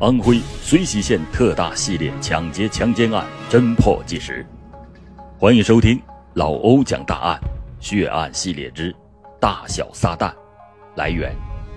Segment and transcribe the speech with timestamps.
[0.00, 4.46] 安徽遂溪县特大系列抢劫强奸案侦破纪实，
[5.36, 6.00] 欢迎收听
[6.34, 7.40] 老欧讲大案
[7.80, 8.94] 血案系列之
[9.40, 10.32] 大小撒旦。
[10.94, 11.34] 来源：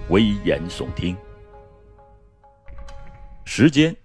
[0.10, 1.18] 危言耸听。
[3.44, 3.96] 时间：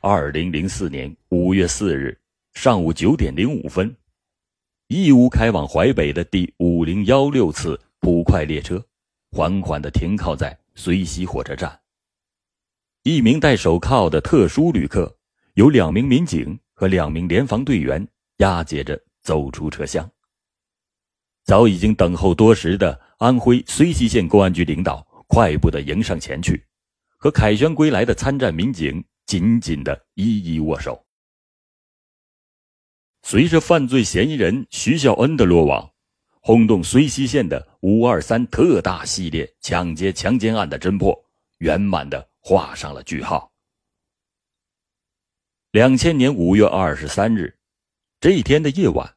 [0.00, 2.18] 二零零四年五月四日
[2.54, 3.94] 上午九点零五分，
[4.88, 8.82] 义乌开往淮北的第五零幺六次普快列车
[9.32, 11.79] 缓缓的停靠在遂溪火车站。
[13.02, 15.16] 一名戴手铐的特殊旅客，
[15.54, 18.06] 由两名民警和两名联防队员
[18.38, 20.06] 押解着走出车厢。
[21.44, 26.62] 早已经等候多时的安徽遂溪县公安局领导快步的迎上前去，
[27.16, 31.02] 和凯旋归来的参战民警紧紧的一一握手。
[33.22, 35.90] 随着犯罪嫌疑人徐孝恩的落网，
[36.42, 41.18] 轰动遂溪县的“五二三”特大系列抢劫强奸案的侦破
[41.60, 42.28] 圆满的。
[42.42, 43.52] 画上了句号。
[45.72, 47.54] 两千年五月二十三日，
[48.18, 49.14] 这一天的夜晚，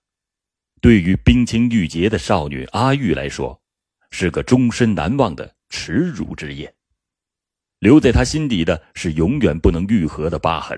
[0.82, 3.62] 对于冰清玉洁的少女阿玉来说，
[4.12, 6.76] 是个终身难忘的耻辱之夜。
[7.80, 10.78] 留在她心底的是永远不能愈合的疤痕。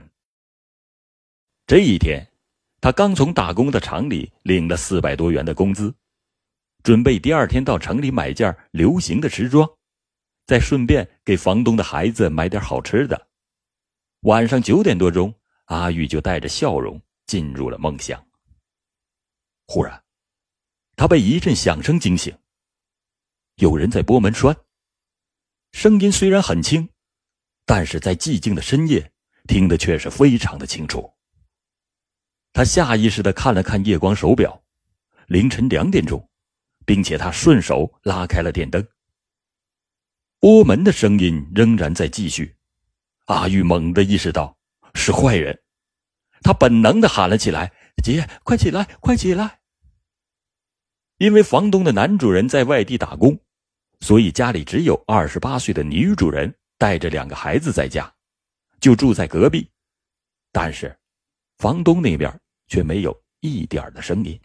[1.66, 2.32] 这一天，
[2.80, 5.92] 她刚从打工的厂里领了四百多元的工资，
[6.84, 9.68] 准备第二天到城里买件流行的时装。
[10.46, 13.28] 再顺便给房东的孩子买点好吃的。
[14.22, 15.34] 晚上九点多钟，
[15.66, 18.24] 阿玉就带着笑容进入了梦乡。
[19.68, 20.04] 忽然，
[20.96, 22.36] 他被一阵响声惊醒。
[23.56, 24.56] 有人在拨门栓。
[25.72, 26.88] 声音虽然很轻，
[27.66, 29.12] 但是在寂静的深夜，
[29.48, 31.14] 听得却是非常的清楚。
[32.54, 34.64] 他下意识的看了看夜光手表，
[35.28, 36.30] 凌晨两点钟，
[36.86, 38.88] 并且他顺手拉开了电灯。
[40.46, 42.56] 拨门的声音仍然在继续，
[43.26, 44.56] 阿玉猛地意识到
[44.94, 45.60] 是坏人，
[46.42, 47.74] 他本能的喊了起来
[48.06, 49.62] ：“姐，快起来，快起来！”
[51.18, 53.36] 因为房东的男主人在外地打工，
[54.02, 58.14] 所以家里只有二十八岁的女主人带着两个孩子在家，
[58.80, 59.68] 就住在隔壁。
[60.52, 60.96] 但是，
[61.58, 62.32] 房东那边
[62.68, 64.40] 却没有一点的声音。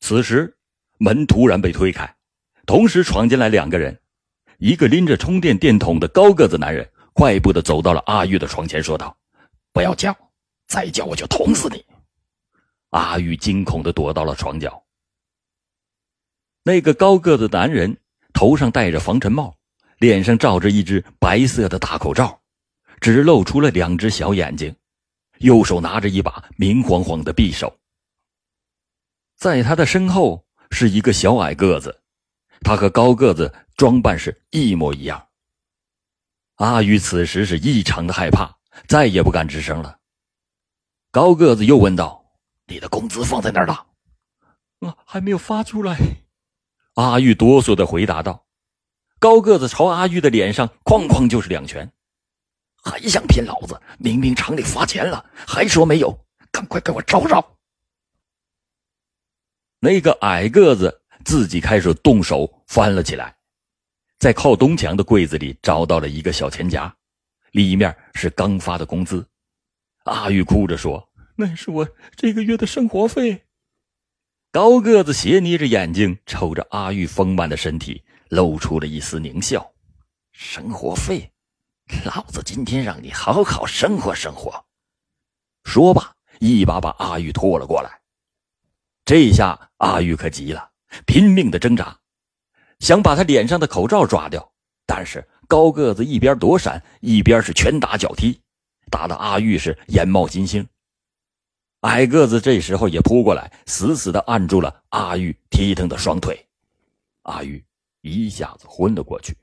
[0.00, 0.58] 此时，
[0.98, 2.13] 门突然被推开。
[2.66, 4.00] 同时闯进来两个人，
[4.58, 9.16] 一个拎着充电电筒的高个子男人，快步的走到了阿玉的床前，说道
[9.72, 10.16] ：“不要叫，
[10.66, 11.84] 再叫我就捅死你！”
[12.90, 14.82] 阿玉惊恐的躲到了床角。
[16.62, 17.98] 那个高个子男人
[18.32, 19.54] 头上戴着防尘帽，
[19.98, 22.40] 脸上罩着一只白色的大口罩，
[23.00, 24.74] 只露出了两只小眼睛，
[25.38, 27.76] 右手拿着一把明晃晃的匕首。
[29.36, 32.00] 在他的身后是一个小矮个子。
[32.64, 35.28] 他和高个子装扮是一模一样。
[36.56, 38.56] 阿玉此时是异常的害怕，
[38.88, 39.98] 再也不敢吱声了。
[41.10, 42.24] 高个子又问道
[42.66, 43.86] ：“你的工资放在哪儿了
[44.80, 45.96] ？”“啊，还没有发出来。
[46.94, 48.46] ”阿玉哆嗦的回答道。
[49.18, 51.90] 高个子朝阿玉的脸上哐哐就是两拳，
[52.82, 53.80] 还想骗老子？
[53.98, 57.56] 明明厂里发钱了，还说没有，赶快给我找找！
[59.80, 61.02] 那个矮个子。
[61.24, 63.34] 自己开始动手翻了起来，
[64.18, 66.94] 在靠东墙的柜子里找到了一个小钱夹，
[67.52, 69.26] 里面是刚发的工资。
[70.04, 73.44] 阿玉哭着说：“那是我这个月的生活费。”
[74.52, 79.72] 高个子斜睨着眼睛瞅着阿玉丰满的身体，露出了一丝狞笑
[80.32, 81.32] ：“生活费，
[82.04, 84.64] 老子今天让你好好生活生活。”
[85.64, 88.00] 说罢，一把把阿玉拖了过来。
[89.04, 90.70] 这下阿玉可急了。
[91.06, 91.98] 拼命的挣扎，
[92.80, 94.52] 想把他脸上的口罩抓掉，
[94.86, 98.40] 但是高个子一边躲闪，一边是拳打脚踢，
[98.90, 100.66] 打得阿玉是眼冒金星。
[101.80, 106.46] 矮个子这时候也扑过来，死死的按住了阿玉踢疼的双腿，
[107.22, 107.62] 阿玉
[108.00, 109.36] 一下子昏了过去。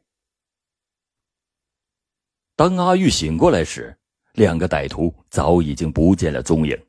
[2.56, 3.95] 当阿玉醒过来时，
[4.33, 6.80] 两个歹徒早已经不见了踪影。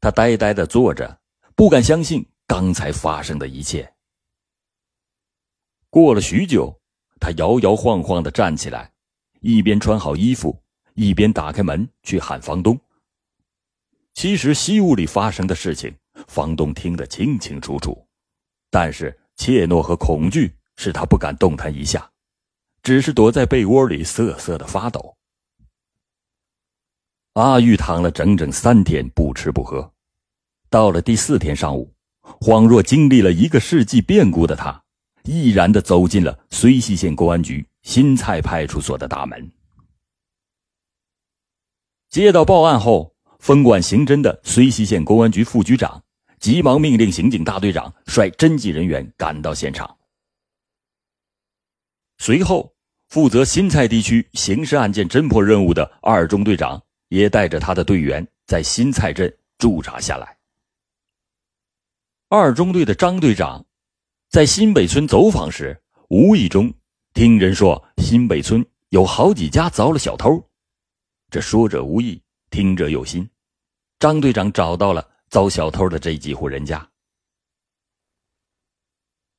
[0.00, 1.20] 他呆呆的坐着，
[1.56, 2.24] 不敢相信。
[2.48, 3.94] 刚才发生的一切。
[5.90, 6.74] 过了许久，
[7.20, 8.90] 他摇摇晃晃的站起来，
[9.40, 10.58] 一边穿好衣服，
[10.94, 12.80] 一边打开门去喊房东。
[14.14, 15.94] 其实西屋里发生的事情，
[16.26, 18.02] 房东听得清清楚楚，
[18.70, 22.10] 但是怯懦和恐惧使他不敢动弹一下，
[22.82, 25.14] 只是躲在被窝里瑟瑟的发抖。
[27.34, 29.92] 阿玉躺了整整三天不吃不喝，
[30.70, 31.94] 到了第四天上午。
[32.40, 34.82] 恍若经历了一个世纪变故的他，
[35.24, 39.50] 毅然的走进了遂溪县公安局新蔡派出所的大门。
[42.08, 46.02] 接到报案后，分管刑侦的睢溪县公安局副局长
[46.40, 49.96] 急忙命令刑警大队长率侦缉人员赶到现场。
[52.16, 52.74] 随后，
[53.08, 60.37] 负责新蔡地区刑事案件侦破任务的二中队长也带着他的队员在新蔡镇驻扎下来。
[62.30, 63.64] 二中队的张队长
[64.28, 66.70] 在新北村走访时，无意中
[67.14, 70.46] 听人说新北村有好几家遭了小偷。
[71.30, 73.26] 这说者无意，听者有心。
[73.98, 76.86] 张队长找到了遭小偷的这几户人家。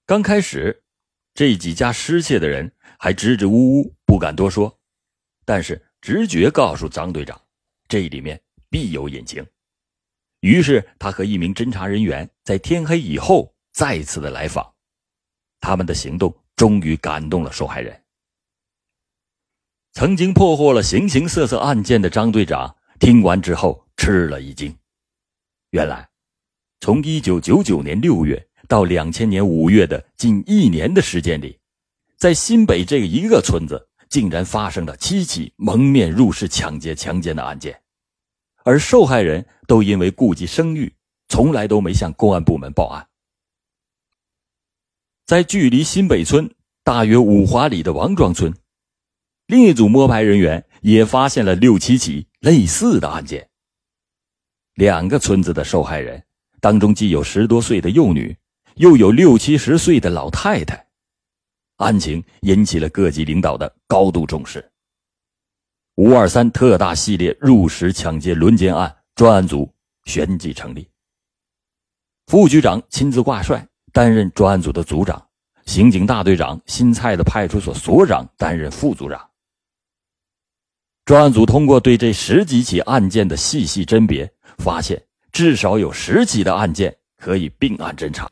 [0.08, 0.84] 刚开始，
[1.36, 4.76] 这几家失窃的人还支支吾吾，不敢多说。
[5.46, 7.40] 但是直觉告诉张队长，
[7.88, 9.46] 这里面必有隐情。
[10.42, 14.74] 于是他和一名侦查人员在天黑以后再次的来访。
[15.60, 18.02] 他们的行动终于感动了受害人。
[19.94, 24.74] 曾经破获了形形色色案件的张队长听完之后吃了一惊。
[25.72, 26.08] 原来，
[26.80, 31.60] 从一九九九年六月到两千年五月的近一年的时间里，
[32.18, 37.80] 在新北这一个村子，竟然发生了七起蒙面入室抢劫、强奸的案件，
[38.70, 40.94] 而受害人都因为顾及声誉，
[41.28, 43.08] 从来都没向公安部门报案。
[45.26, 48.54] 在距离新北村大约五华里的王庄村。
[49.48, 53.50] 另一组摸排人员也发现了六七起类似的案件。
[54.76, 56.24] 两个村子的受害人
[56.60, 58.38] 当中，既有十多岁的幼女，
[58.76, 60.88] 又有六七十岁的老太太。
[61.78, 64.69] 案情引起了各级领导的高度重视。
[66.00, 69.70] 五二三特大系列入室抢劫轮奸案专案组
[70.06, 70.90] 旋即成立。
[72.28, 75.20] 副局长亲自挂帅，担任专案组的组长；
[75.66, 79.30] 刑警大队长新蔡的派出所所长担任副组长。
[81.04, 88.32] 专案组通过对这十几起案件的细细甄别，发现至少有十起的案件可以并案侦查，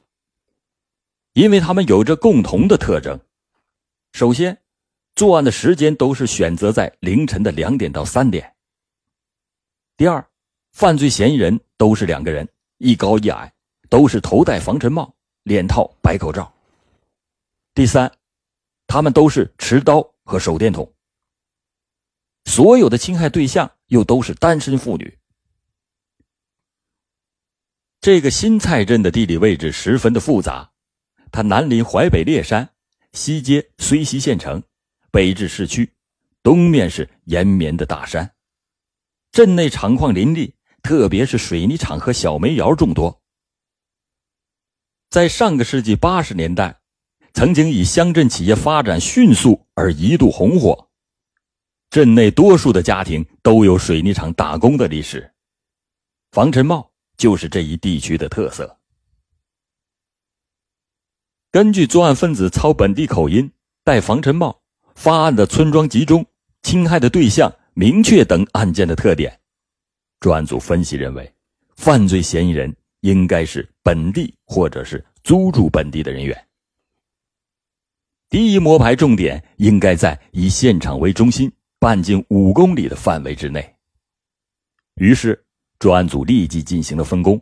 [1.33, 3.19] 因为他们有着共同的特征：
[4.13, 4.57] 首先，
[5.17, 8.43] 作案的时间都是选择在凌晨的两点到三点；
[9.97, 10.23] 第二，
[10.71, 12.47] 犯罪嫌疑人都是两个人，
[12.77, 13.51] 一高一矮，
[13.89, 15.11] 都是头戴防尘帽、
[15.41, 16.43] 脸套白口罩；
[17.73, 18.11] 第三，
[18.85, 20.87] 他们都是持刀和手电筒。
[22.45, 25.17] 所有的侵害对象又都是单身妇女。
[28.01, 30.73] 这个新蔡镇的地理位置十分的复杂，
[31.31, 32.69] 它南临淮北烈山，
[33.13, 34.61] 西接睢溪县城，
[35.11, 35.91] 北至市区，
[36.43, 38.33] 东面是延绵的大山。
[39.31, 43.21] 镇内厂矿林立，特别是水泥厂和小煤窑众多。
[45.09, 46.81] 在上个世纪八十年代，
[47.33, 50.89] 曾经以乡镇企业发展迅速而一度红火。
[51.89, 55.33] 镇内多数的家庭都有水泥厂打工的历史，
[56.31, 58.77] 防尘帽就是这一地区的特色。
[61.49, 63.49] 根据作案分子操本地口音、
[63.83, 64.61] 戴防尘帽、
[64.97, 66.25] 发案的村庄集中、
[66.63, 69.39] 侵害的对象明确等案件的特点，
[70.19, 71.31] 专案组分析认为，
[71.75, 76.35] 犯罪嫌疑人应该是本地或者是租住本地的人员。
[78.27, 81.49] 第一摸排重点应该在以现场为中心。
[81.79, 83.75] 半径五公里的范围之内。
[84.95, 85.45] 于是，
[85.77, 87.39] 专案组立即进行了分工。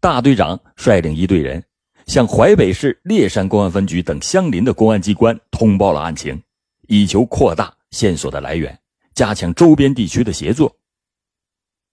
[0.00, 1.62] 大队长率领一队人，
[2.06, 6.42] 向淮北市烈山公安分局等相邻的公安机关通报了案情，
[6.90, 8.78] 以求扩大线索的来源，
[9.14, 10.76] 加强周边地区的协作。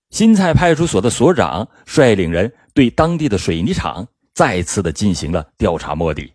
[0.10, 6.34] 新蔡派出所的所长率领人对当地的水泥厂再次的进行了调查摸底。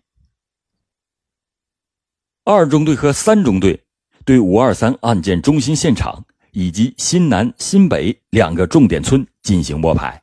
[2.45, 3.79] 二中队和三中队。
[4.25, 10.23] 对五二三案件中心现场以及新南、新北两个重点村进行摸排，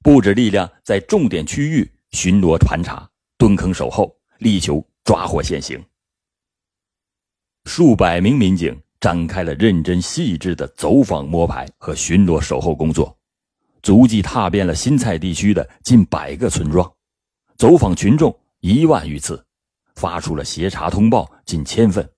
[0.00, 5.84] 布置力量在重点区域巡逻盘查、蹲坑守候，力求抓获现行。
[7.64, 13.16] 数百名民警展开了认真细致的走访摸排和巡逻守候工作，
[13.82, 16.90] 足迹踏遍了新蔡地区的近百个村庄，
[17.56, 19.44] 走访群众一万余次，
[19.94, 22.08] 发出了协查通报近千份。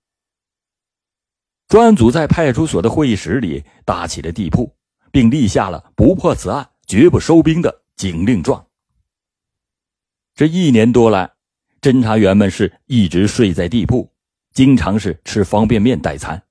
[1.67, 4.73] 专案组在派出所的会议室里搭起了地铺，
[5.11, 8.65] 并立下了“不破此案，绝不收兵”的警令状。
[10.35, 11.33] 这一年多来，
[11.81, 14.09] 侦查员们是一直睡在地铺，
[14.57, 16.41] 经常是吃方便面代餐。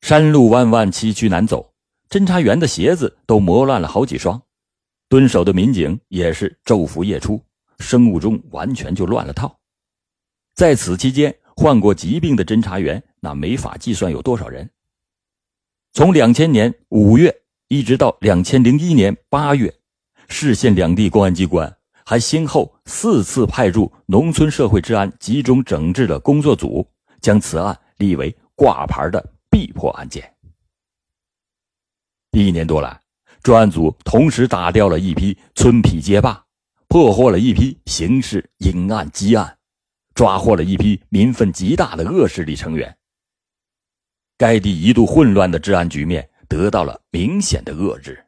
[0.00, 1.74] 山路弯弯，崎岖难走，
[2.08, 4.40] 侦查员的鞋子都磨烂了好几双，
[5.08, 7.42] 蹲守的民警也是昼伏夜出，
[7.80, 9.58] 生物钟完全就乱了套。
[10.54, 13.02] 在此期间，患过疾病的侦查员。
[13.18, 14.70] 那没法计算有多少人。
[15.94, 19.74] 从两千年五月一直到两千零一年八月，
[20.28, 21.75] 市县两地公安机关
[22.08, 26.88] 还先后四次派驻农村社会治安集中整治的工作组，
[27.20, 29.20] 将此案立为挂牌的
[29.50, 30.32] 必破案件。
[32.30, 33.02] 一年多来，
[33.42, 36.40] 专案组同时打掉了一批村痞街霸，
[36.86, 39.58] 破获了一批刑事隐案积案，
[40.14, 42.96] 抓获了一批民愤极大的恶势力成员。
[44.38, 48.24] 该地一度混乱的治安局面得到了明显的遏制。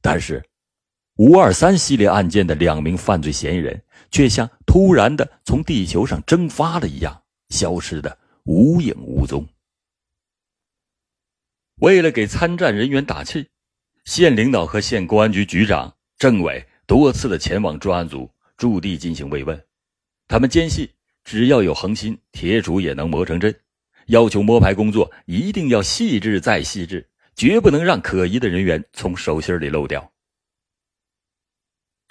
[0.00, 0.44] 但是，
[1.22, 9.46] 五二三系列案件的两名犯罪嫌疑人却像突然的从地球上蒸发了一样，消失的无影无踪。
[11.76, 13.46] 为了给参战人员打气，
[14.04, 19.64] 县领导和县公安局局长、政委多次的前往专案组驻地进行慰问。
[20.26, 20.88] 他们坚信，
[21.22, 23.54] 只要有恒心，铁杵也能磨成针。
[24.06, 30.11] 要求摸排工作一定要细致再细致，绝不能让可疑的人员从手心里漏掉。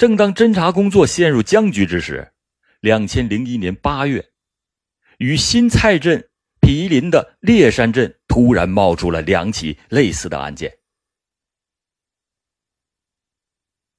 [0.02, 2.34] 正当侦查工作陷入僵局之时，
[2.80, 4.32] 两千零一年八月，
[5.20, 6.28] 与新蔡镇。
[6.60, 10.76] 毗邻的烈山镇突然冒出了两起类似的案件。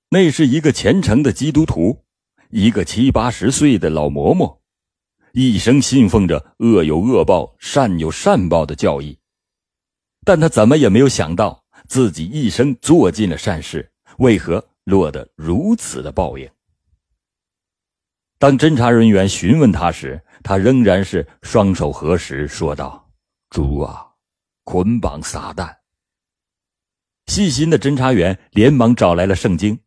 [0.08, 2.04] 那是一个虔诚的基督徒，
[2.50, 4.58] 一个七八十岁的老嬷嬷，
[5.32, 9.16] 一生信奉着“恶有恶报，善有善报”的教义。
[10.24, 16.48] 但他怎么也没有想到，自己一生做尽了善事，为何落得如此的报应？
[18.38, 23.08] 当侦查人员询问他时，他仍然是双手合十，说道
[23.50, 24.04] ：“主啊，
[24.64, 25.72] 捆绑撒旦。”
[27.26, 29.78] 细心的侦查员连忙找来了圣经，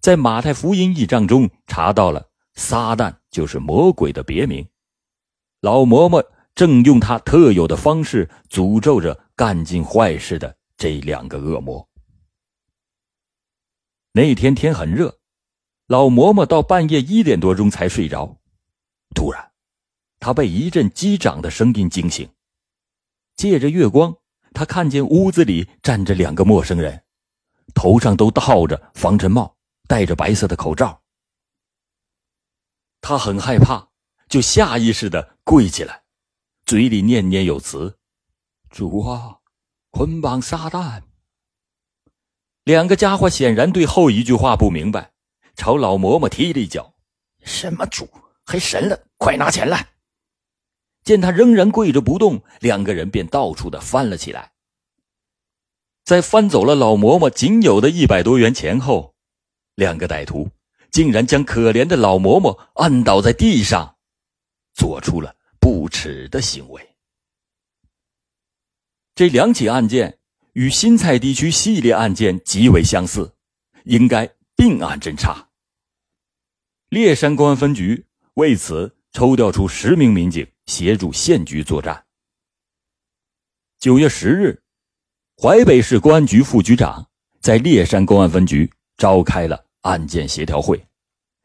[0.00, 4.66] 在马太福音一章中查到了撒旦就是魔鬼的别名。
[5.60, 6.26] 老嬷嬷
[6.56, 11.88] 正用他特有的方式诅咒着干尽坏事的这两个恶魔。
[14.16, 15.18] 那天天很热。
[15.88, 18.38] 老嬷嬷到半夜一点多钟才睡着，
[19.12, 19.50] 突然，
[20.20, 22.30] 她被一阵击掌的声音惊醒。
[23.34, 24.16] 借着月光，
[24.52, 27.04] 她看见屋子里站着两个陌生人，
[27.74, 29.56] 头上都套着防尘帽，
[29.88, 31.02] 戴着白色的口罩。
[33.00, 33.88] 她很害怕，
[34.28, 36.04] 就下意识的跪起来，
[36.64, 37.98] 嘴里念念有词
[38.70, 39.40] ：“主啊，
[39.90, 41.02] 捆绑撒旦。”
[42.64, 45.12] 两个家伙显然对后一句话不明白。
[45.56, 46.94] 朝老嬷嬷踢了一脚，
[47.44, 48.08] 什么主
[48.44, 48.98] 还神了？
[49.18, 49.86] 快拿钱来！
[51.04, 54.52] 见他仍然跪着不动，两个人便到处的翻了起来。
[56.04, 59.14] 在翻走了老嬷嬷仅有的一百多元钱后，
[59.76, 60.50] 两个歹徒
[60.90, 63.96] 竟然将可怜的老嬷嬷按倒在地上，
[64.72, 66.96] 做出了不耻的行为。
[69.14, 70.18] 这两起案件
[70.54, 73.32] 与新蔡地区系列案件极为相似，
[73.84, 74.28] 应该。
[74.56, 75.48] 并案侦查，
[76.88, 82.04] 烈山公安分局为此抽调出十名民警协助县局作战。
[83.80, 84.62] 九月十日，
[85.36, 87.04] 淮北市公安局副局长
[87.40, 90.80] 在烈山公安分局召开了案件协调会，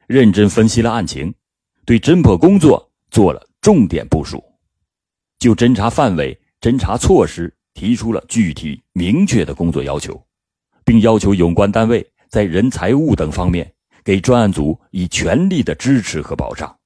[0.06, 1.34] 认真分析了案情，
[1.86, 4.44] 对侦破工作做了重点部署，
[5.40, 10.22] 就侦查范围、侦查措施提出了具体明确的工作要求，
[10.84, 12.06] 并要求有关单位。
[12.30, 13.74] 在人财物等方面，
[14.04, 16.78] 给专案组以全力的支持和保障。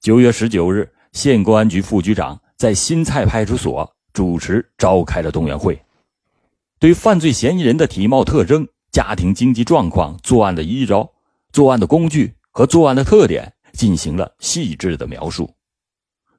[0.00, 5.82] 九月十九日，县公安局副局长在新蔡派出所主持召开了动员会，
[6.78, 11.12] 对犯罪嫌疑人的体貌特征、家庭经济状况、作案的依照、
[11.50, 15.52] 作案的工具和作案的特点进行了细致的描述，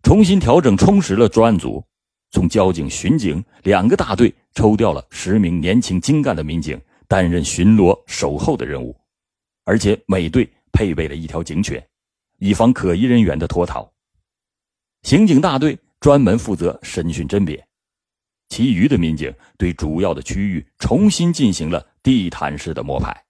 [0.04, 1.84] 重新调整充实了专案组，
[2.32, 6.80] 从交警、巡警两个大队抽调了十名年轻精干的民警。
[7.10, 8.94] 担任巡逻守候的任务，
[9.64, 11.82] 而且每队配备了一条警犬，
[12.40, 13.90] 以防可疑人员的脱逃。
[15.04, 17.66] 刑警大队专门负责审讯甄别，
[18.50, 23.26] 其余的民警对主要的区域重新进行了地毯式的摸排。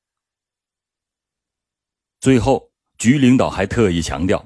[2.19, 4.43] 最后，局领导还特意强调，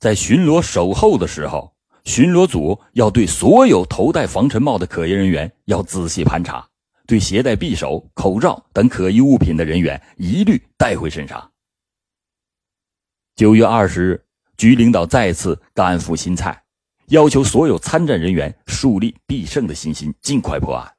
[0.00, 1.71] 在巡逻守候的时候，
[2.04, 6.66] 巡逻组要对所有头戴防尘帽的可疑人员要仔细盘查。
[7.04, 11.50] 对携带匕首、口罩等可疑物品的人员，一律带回审查。
[13.34, 14.24] 九月二十日，
[14.56, 16.62] 局领导再次赶赴新蔡，
[17.08, 20.90] 要求所有参战人员树立必胜的信心，尽快破案。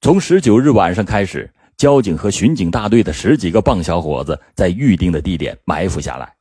[0.00, 6.34] 从十九日晚上开始，交警和巡警大队的十几个棒小伙子在预定的地点埋伏下来。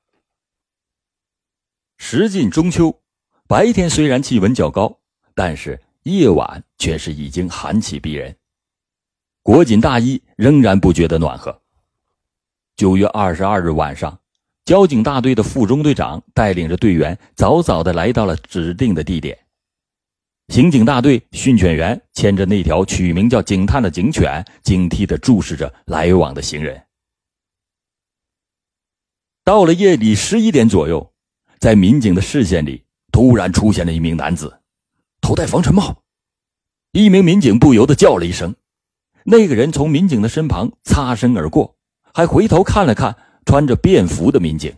[2.06, 3.00] 时近中秋，
[3.48, 5.00] 白天虽然气温较高，
[5.34, 5.80] 但是。
[6.04, 8.36] 夜晚却是已经寒气逼人。
[9.42, 11.62] 裹紧大衣，仍然不觉得暖和。
[12.76, 14.20] 九月二十二日晚上，
[14.66, 19.40] 交警大队的副中队长带领着队员早早的来到了指定的地点。
[20.50, 26.84] 刑警大队训犬员牵着那条取名叫“警探”的警犬，警惕的注视着来往的行人。
[29.46, 31.13] 到了夜里十一点左右，
[31.64, 34.60] 在民警的视线里，突然出现了一名男子，
[35.22, 36.04] 头戴防尘帽。
[36.92, 38.54] 一名民警不由得叫了一声。
[39.24, 41.78] 那个人从民警的身旁擦身而过，
[42.14, 43.16] 还回头看了看
[43.46, 44.76] 穿着便服的民警。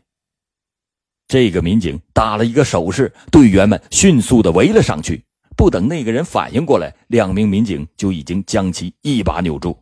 [1.27, 5.25] 这个民警打了一个手势，队员们迅速的围了上去。
[5.57, 9.75] 不等那个人反应过来，两名民警就已经将其一把扭住，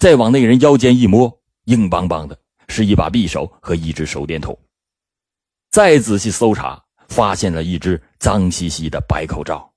[0.00, 1.30] 再往那人腰间一摸，
[1.64, 2.34] 硬邦邦的
[2.68, 4.58] 是一把匕首和一支手电筒。
[5.72, 9.72] 再仔细搜查，发现了一只脏兮兮的白口罩。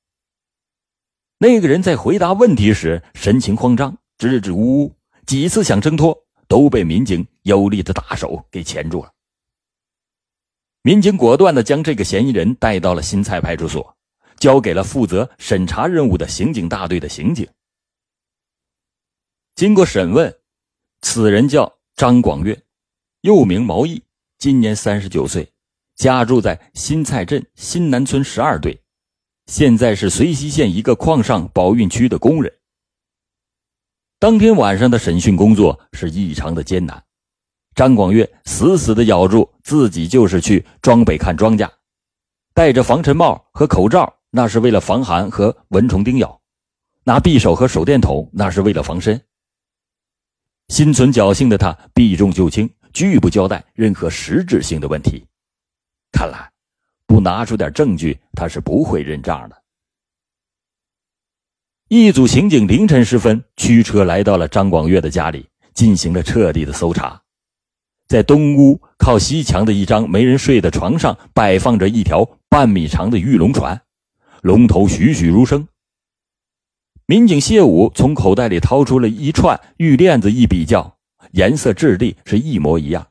[1.37, 3.97] 那个人在回答问题时神情慌张。
[4.17, 9.11] 支支吾吾，几次想挣脱，都被民警有力的大手给钳住了。
[10.83, 13.97] 民警果断的将这个嫌疑人带到了新蔡派出所，
[14.37, 17.45] 交给了负责审查任务的刑警大队的刑警。
[19.55, 20.33] 经过审问，
[21.01, 22.63] 此人叫张广月，
[23.21, 24.01] 又名毛毅，
[24.37, 25.51] 今年三十九岁，
[25.95, 28.77] 家住在新蔡镇新南村十二队，
[29.47, 32.51] 现在是绥西县一个矿上保运区的工人。
[34.19, 37.01] 当天晚上的审讯工作是异常的艰难，
[37.75, 41.69] 张广月死死的咬住自己就是去庄北看庄稼，
[42.53, 46.27] 戴着防尘帽和口罩，那是为了防寒和蚊虫叮咬；
[47.03, 49.21] 拿匕首和手电筒，那是为了防身。
[50.67, 55.25] 心存侥幸的他避重就轻，拒不交代任何实质性的问题。
[56.15, 56.49] 看来，
[57.05, 59.63] 不拿出点证据，他是不会认账的。
[61.89, 67.21] 一组刑警凌晨时分驱车来到了张广月的家里，进行了彻底的搜查。
[68.07, 73.81] 在东屋靠西墙的一张没人睡的床上，摆放着一条半米长的玉龙船，
[74.41, 75.67] 龙头栩栩如生。
[77.07, 80.97] 民警谢武从口袋里掏出了一串玉链子，一比较，
[81.33, 83.05] 颜色质地是一模一样。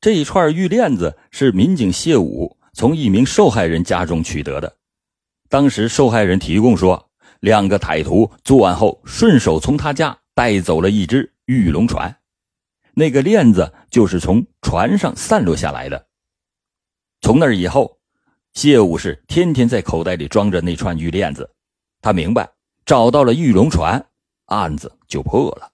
[0.00, 4.76] 这一串玉链子是民警谢武从一名受害人家中取得的，
[5.48, 7.06] 当时受害人提供说。
[7.40, 12.14] 两个歹徒作案后，顺手从他家带走了一只玉龙船，
[12.92, 16.06] 那个链子就是从船上散落下来的。
[17.22, 17.98] 从那以后，
[18.52, 21.50] 谢武是天天在口袋里装着那串玉链子。
[22.02, 22.46] 他明白，
[22.84, 24.06] 找到了玉龙船，
[24.44, 25.72] 案子就破了。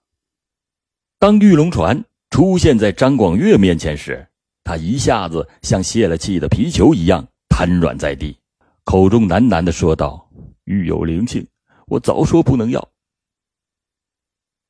[1.18, 4.26] 当玉龙船出现在张广月面前时，
[4.64, 8.36] 他一下子像泄了气的皮球一样瘫软在地，
[8.84, 10.28] 口中喃喃的说道
[10.64, 11.46] ：“玉有灵性。”
[11.86, 12.88] 我早说不能要。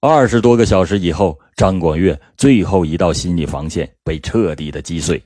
[0.01, 5.21] 二十多个小时以后，张广月最后一道心理防线被彻底的击碎，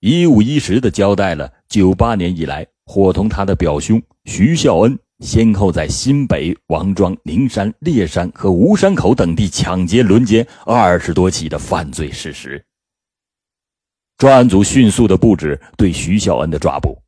[0.00, 12.64] 一五一十的交代了九八年以来伙同他的表兄徐孝恩先后在新北、王庄、宁山、烈山和吴山口等地抢劫、轮奸二十多起的犯罪事实。
[14.16, 16.98] 专案组迅速的布置对徐孝恩的抓捕，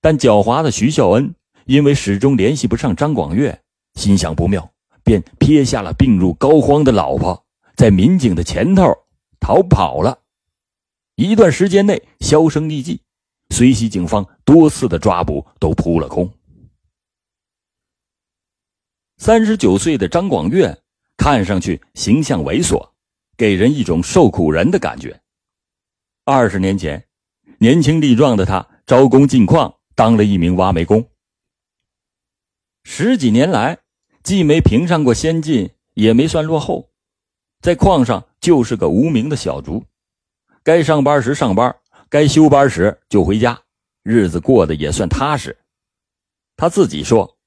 [0.00, 1.34] 但狡猾的徐孝恩。
[1.64, 3.62] 因为始终联系不上张广月，
[3.94, 4.68] 心想不妙，
[5.04, 7.44] 便撇下了病入膏肓的老婆，
[7.76, 8.84] 在民警的前头
[9.38, 10.18] 逃跑了。
[11.14, 13.00] 一段时间内销声匿迹，
[13.50, 16.28] 随西警方多次的抓捕都扑了空。
[19.24, 20.76] 三十九岁的张广月
[21.16, 22.90] 看上去形象猥琐，
[23.36, 25.20] 给人一种受苦人的感觉。
[26.24, 27.06] 二十年前，
[27.58, 31.08] 年轻力壮的他招工进矿，当了一名挖煤工。
[32.82, 33.78] 十几年来，
[34.24, 36.90] 既没评上过先进，也没算落后，
[37.60, 39.84] 在矿上就是个无名的小卒，
[40.64, 41.72] 该上班时上班，
[42.08, 43.62] 该休班时就回家，
[44.02, 45.56] 日子过得也算踏实。
[46.56, 47.38] 他自己说：“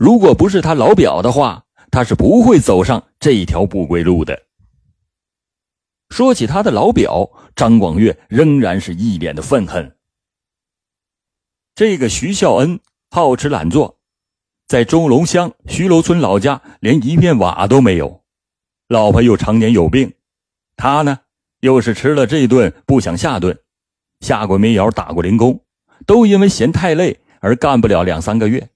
[0.00, 4.46] 如果不是他老表的话，他是不会走上这条不归路的。”
[6.08, 9.94] 说起他的老表张广月，仍然是一脸的愤恨。
[11.74, 13.98] 这个徐孝恩好吃懒做。
[14.66, 18.24] 在钟龙乡徐楼村老家，连一片瓦都没有，
[18.88, 20.14] 老婆又常年有病，
[20.76, 21.18] 他呢
[21.60, 23.58] 又是吃了这顿不想下顿，
[24.20, 25.62] 下过煤窑，打过零工，
[26.06, 28.70] 都因为嫌太累而干不了两三个月，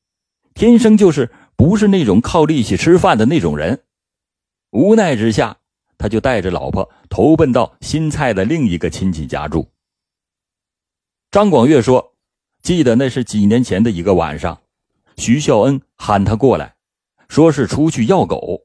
[0.54, 3.84] 天生就是不是那种靠力气吃饭的那种人。
[4.70, 5.58] 无奈之下，
[5.98, 9.68] 他就带着老婆投奔到新蔡的另一个亲戚家住。
[11.30, 12.14] 张广月说
[12.62, 14.60] ：“记得那是几年前的一个晚上。”
[15.16, 16.74] 徐孝恩喊他过来，
[17.28, 18.62] 说是出去要狗。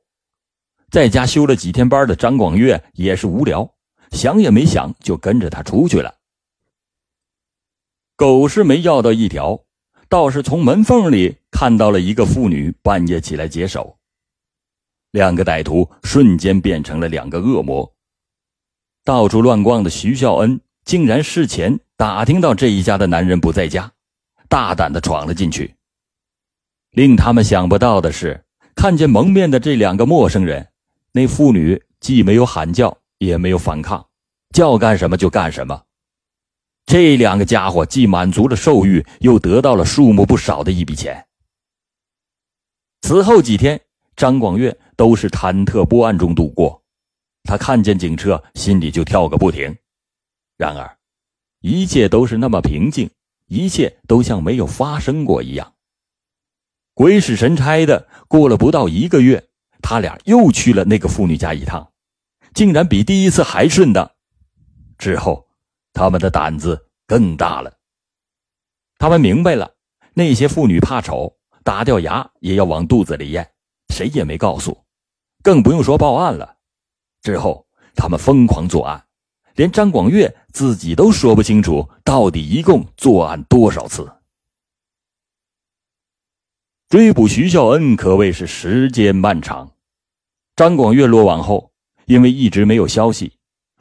[0.90, 3.76] 在家休了几天班的张广月也是无聊，
[4.12, 6.16] 想也没想就跟着他出去了。
[8.16, 9.64] 狗是没要到一条，
[10.10, 13.98] 倒是从门缝里看到了一个妇女半夜起来解手。
[15.12, 17.94] 两个歹徒瞬间变成了两个恶魔。
[19.06, 23.92] 到处乱逛的徐孝恩竟然事前打听到这一家的男人不在家，
[24.48, 25.76] 大胆的闯了进去。
[26.92, 28.44] 令他们想不到的是，
[28.76, 30.68] 看见蒙面的这两个陌生人，
[31.12, 34.08] 那妇女既没有喊叫，也没有反抗，
[34.54, 35.84] 叫干什么就干什么。
[36.90, 41.24] 这两个家伙既满足了兽欲，又得到了数目不少的一笔钱。
[43.02, 43.80] 此后几天，
[44.16, 46.82] 张广月都是忐忑不安中度过。
[47.44, 49.78] 他看见警车，心里就跳个不停。
[50.58, 50.98] 然而，
[51.62, 53.08] 一切都是那么平静，
[53.46, 55.76] 一切都像没有发生过一样。
[56.96, 59.48] 鬼使神差的，过了不到一个月，
[59.84, 61.92] 他俩又去了那个妇女家一趟，
[62.56, 64.10] 竟然比第一次还顺当。
[64.98, 65.49] 之后。
[65.94, 67.74] 他们的胆子更大了。
[68.98, 69.76] 他们明白了，
[70.14, 73.50] 那些妇女怕丑，打掉牙也要往肚子里咽，
[73.94, 74.86] 谁也没告诉，
[75.42, 76.58] 更不用说报案了。
[77.22, 79.06] 之后，他们疯狂作案，
[79.56, 84.10] 连张广月自己都说不清楚到底一共作案多少次。
[86.90, 89.72] 追捕徐孝恩可谓是时间漫长。
[90.56, 91.72] 张广月落网后，
[92.06, 93.39] 因为一直没有消息。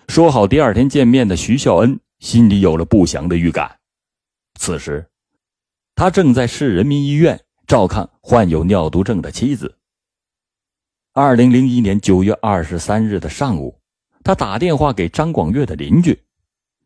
[0.08, 3.78] 说好第二天见面的徐孝恩心里有了不祥的预感。
[4.58, 5.06] 此时，
[5.94, 9.76] 他正在市人民医院照看患有尿毒症的妻子。
[11.12, 13.78] 二零零一年九月二十三日的上午，
[14.24, 16.18] 他打电话给张广月的邻居。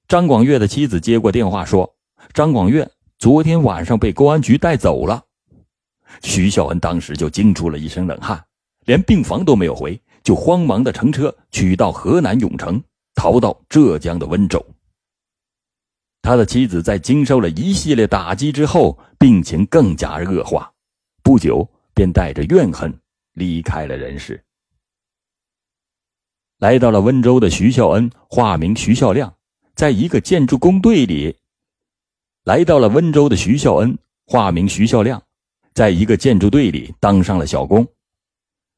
[0.09, 1.95] 张广月的妻子接过电话说
[2.35, 5.23] ：“张广月昨天晚上被公安局带走了。”
[6.23, 8.45] 徐孝恩当时就惊出了一身冷汗，
[8.85, 12.83] 连病房都没有回，就慌忙的乘车取到河南永城。
[13.15, 14.65] 逃到浙江的温州。
[16.23, 20.73] 他的妻子在经受了一系列打击之后，病情更加恶化，
[21.23, 22.97] 不久便带着怨恨
[23.33, 24.41] 离开了人世。
[26.59, 29.35] 来到了温州的徐孝恩，化名徐孝亮，
[29.75, 31.37] 在一个建筑工队里。
[32.45, 35.21] 来到了温州的徐孝恩，化名徐孝亮，
[35.75, 37.85] 在一个建筑队里当上了小工，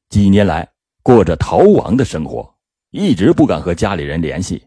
[0.09, 0.67] 几年来
[1.03, 2.54] 过着逃亡的生活。
[2.95, 4.63] 一直不敢和家里人联系。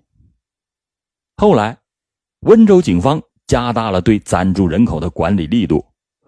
[1.38, 1.78] 后来，
[2.40, 5.82] 温州警方加大了对暂住人口的管理力度。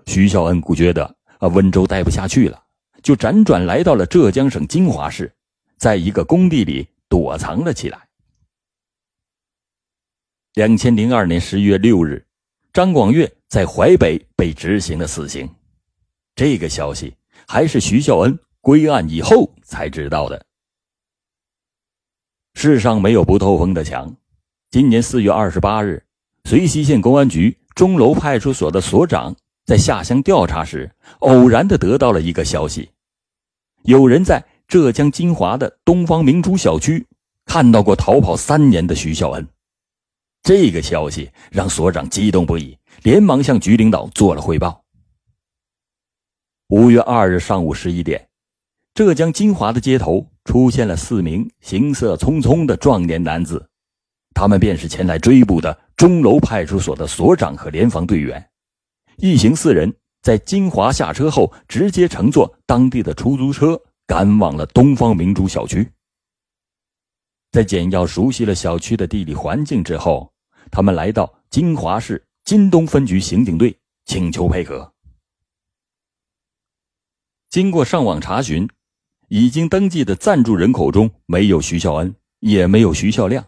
[0.06, 1.04] 徐孝恩估觉得
[1.40, 2.60] 啊，温州待不下去了，
[3.02, 5.30] 就辗转来到了浙江省金华市，
[5.76, 8.08] 在一个工地里躲藏了起来。
[10.54, 12.26] 两千零二年十一月六日，
[12.72, 15.46] 张广月在淮北被执行了死刑。
[16.34, 17.14] 这个消息
[17.46, 20.46] 还是徐孝恩归案以后才知道的。
[22.54, 24.14] 世上没有不透风的墙。
[24.70, 26.04] 今年四月二十八日，
[26.44, 29.34] 遂溪县公安局钟楼派出所的所长
[29.66, 32.90] 在下乡调查时，偶然的得到了一个消息：
[33.82, 37.06] 有人在浙江金华的东方明珠小区
[37.44, 39.48] 看到过逃跑三年的徐孝恩。
[40.42, 44.84] 这个消息让所长激动不已，连忙向局领导做了汇报。
[46.68, 48.28] 五月二日上午十一点，
[48.94, 50.26] 浙江金华的街头。
[50.42, 53.68] 出现了四名行色匆匆的壮年男子，
[54.34, 58.50] 他们便是前来追捕的钟楼派出所的所长和联防队员。
[59.18, 65.88] 一行四人在金华下车后，直接乘坐当地的出租车赶往了东方明珠小区。
[67.52, 70.32] 在简要熟悉了小区的地理环境之后，
[70.72, 74.92] 他们来到金华市金东分局刑警队，请求配合。
[77.50, 78.68] 经过上网查询。
[79.30, 83.46] 已经登记的暂住人口中没有徐孝恩，也没有徐孝亮。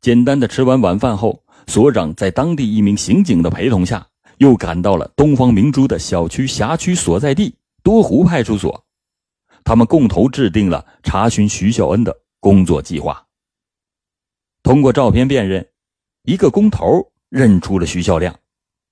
[0.00, 8.82] 简单的吃完晚饭后，所长在当地一名刑警的陪同下，又赶到了东方明珠的小区辖区所在地多湖派出所。
[9.62, 13.26] 他们共同制定了查询徐孝恩的工作计划。
[14.62, 15.68] 通过照片辨认，
[16.22, 18.34] 一个工头认出了徐孝亮，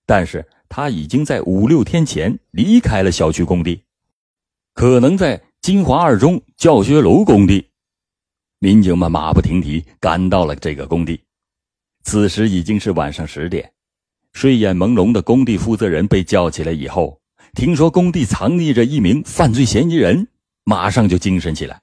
[0.04, 3.82] 但是他已经在五六天前离开了小区工地，
[4.74, 5.42] 可能在。
[5.64, 7.70] 金华二中教学楼工地，
[8.58, 11.18] 民警们马不停蹄赶到了这个工地。
[12.02, 13.72] 此时已经是晚上十点，
[14.34, 17.18] 睡眼朦胧的工地负责人被叫起来以后，
[17.54, 20.28] 听说工地藏匿着一名犯罪嫌疑人，
[20.64, 21.80] 马上就精神起来。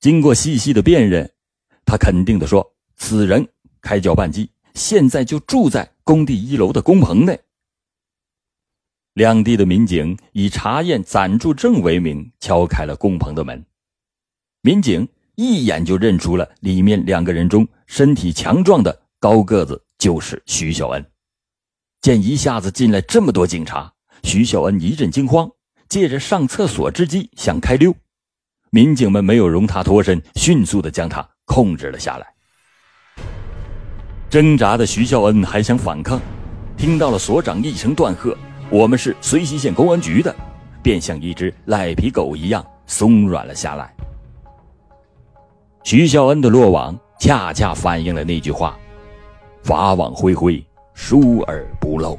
[0.00, 1.30] 经过细细的辨认，
[1.84, 3.46] 他肯定的说：“此人
[3.80, 7.38] 开搅拌机，现在就住在工地一楼的工棚内。”
[9.16, 13.64] 两地的民警以查验暂住证为名，敲开了工棚的门。
[14.60, 21.02] 民警一眼就认出了里面两个人中身体强壮的高个子就是徐小恩。
[22.02, 23.90] 见一下子进来这么多警察，
[24.22, 25.50] 徐小恩一阵惊慌，
[25.88, 27.94] 借着上厕所之机想开溜。
[28.68, 32.26] 民警们没有容他脱身，迅速的将他控制了下来。
[34.28, 36.20] 挣扎的徐孝恩还想反抗，
[36.76, 38.36] 听到了所长一声断喝。
[38.68, 40.34] 我们是绥西县公安局的，
[40.82, 43.94] 便像一只赖皮狗一样松软了下来。
[45.84, 48.76] 徐孝恩的落网，恰恰反映了那句话
[49.62, 52.18] ：“法网恢恢，疏而不漏。”